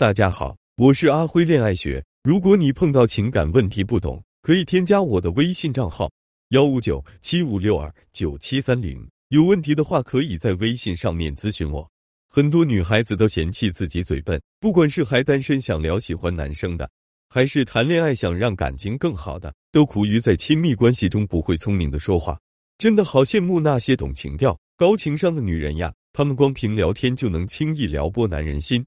[0.00, 2.02] 大家好，我是阿辉恋爱学。
[2.22, 6.10] 如果你碰到情感问题不懂，可以添加我的微信账号
[6.52, 9.06] 幺五九七五六二九七三零。
[9.28, 11.86] 有问题的话，可以在微信上面咨询我。
[12.30, 16.90] 很多女孩子都嫌弃自己嘴笨，不管是还单身想聊喜欢男生的，
[17.28, 22.40] 还是谈恋爱想让感情更好的，都苦于在亲密关系中不会聪明的说话。
[22.78, 25.92] 真的好羡慕那些懂情调、高情商的女人呀！
[26.14, 28.82] 她们光凭聊天就能轻易撩拨男人心。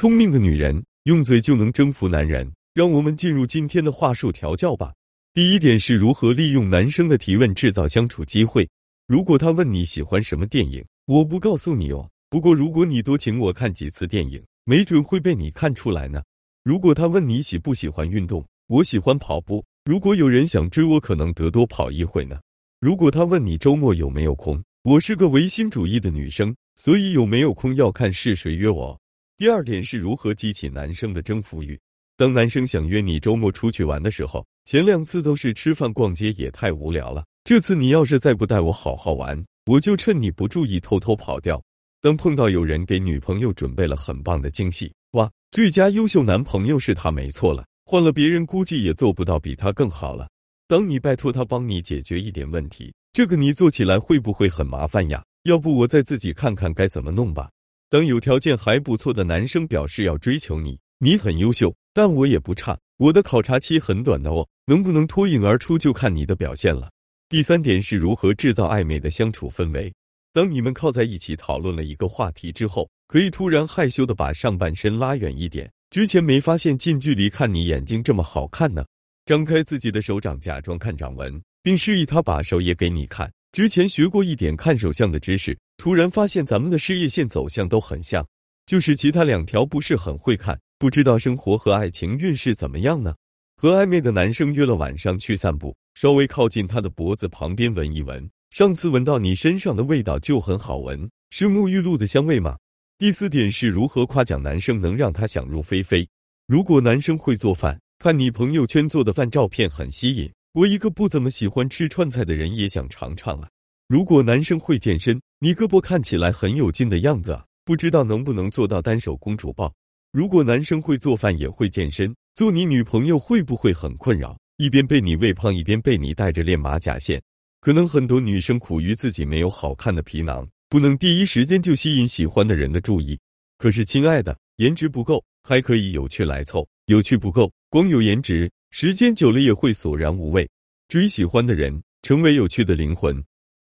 [0.00, 4.94] 聪明的女人用嘴就能征服男人，让我们进入今天的话术调教吧。
[5.34, 8.68] 第一点是如何利用男生的提问制造相处机会。
[9.08, 12.08] 如果他问你喜欢什么电影，我不告诉你哦。
[12.30, 16.22] 不过如果你多请我看几次电影，没准会被你看出来呢。
[16.62, 19.64] 如果他问你喜不喜欢运动，我喜欢跑步。
[19.84, 22.38] 如果有人想追我，可能得多跑一会呢。
[22.78, 28.96] 如果他问你周末有没有空，我是个唯心主义的女生，所以有没有空要看是谁约我。
[29.38, 31.78] 第二点是如何激起男生的征服欲。
[32.16, 37.24] 当男生想约你周末出去玩的时候，前两次都是吃饭逛街，也太无聊了。
[37.44, 41.62] 这次你要是再不带我好好玩，我就趁你不注意偷偷跑掉。
[42.00, 50.28] 当碰到有人给女朋友准备了很棒的惊喜，哇，最佳优秀男朋友是他没错了，换了别人估计也做不到比他更好了。
[50.66, 55.24] 当你拜托他帮你解决一点问题，这个你做起来会不会很麻烦呀？
[55.44, 57.48] 要不我再自己看看该怎么弄吧。
[57.90, 66.90] 当有条件还不错的男生表示要追求你，你很优秀，但我也不差，我的考察期很短的哦，能不能脱颖而出就看你的表现了。
[67.30, 69.90] 第三点是如何制造暧昧的相处氛围。
[70.34, 78.84] 当你们靠在一起讨论了一个话题之后，可以突然害羞的把上半身拉远一点，之前没发现近距离看你眼睛这么好看呢。
[79.24, 83.32] 张开自己的手掌，假装看掌纹，并示意他把手也给你看。
[83.52, 85.58] 之前学过一点看手相的知识。
[85.78, 88.26] 突然发现咱们的事业线走向都很像，
[88.66, 93.14] 就是其他两条不是很会看，不知道生活和爱情运势怎么样呢？
[93.56, 102.58] 和暧昧的男生约了晚上去散步，稍微靠近他的脖子旁边闻一闻，上次闻到你身上的味道就很好闻，是沐浴露的香味吗？
[102.98, 106.06] 第四点是如何夸奖男生能让他想入非非。
[106.48, 113.48] 如果男生会做饭，看你朋友圈做的饭照片很吸引，我一个不怎么喜欢吃川菜的人也想尝尝啊。
[113.88, 119.72] 如果男生会健身，你胳膊看起来很有劲的样子，不知道能不能做到单手公主抱？
[120.12, 124.38] 如果男生会做饭也会健身，做你女朋友会不会很困扰？
[124.58, 127.18] 一边被你喂胖，一边被你带着练马甲线，
[127.62, 133.18] 可能很多女生苦于自己没有好看的皮囊，不能第一时间就吸引喜欢的人的注意。
[133.56, 140.46] 可是亲爱的，颜值不够，还可以有趣来凑；有趣不够，光有颜值，时间久了也会索然无味。
[140.88, 143.24] 追喜欢的人，成为有趣的灵魂。